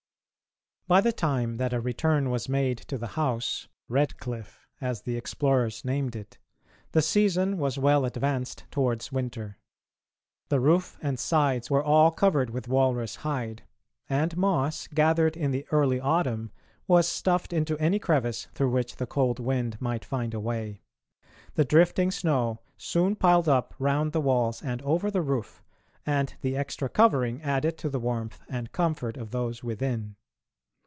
[0.87, 5.85] By the time that a return was made to the house Redcliff, as the explorers
[5.85, 6.37] named it
[6.91, 9.57] the season was well advanced towards winter.
[10.49, 13.63] The roof and sides were all covered with walrus hide,
[14.09, 16.51] and moss, gathered in the early autumn,
[16.87, 20.81] was stuffed into any crevice through which the cold wind might find a way.
[21.55, 25.63] The drifting snow soon piled up round the walls and over the roof,
[26.05, 30.17] and the extra covering added to the warmth and comfort of those within.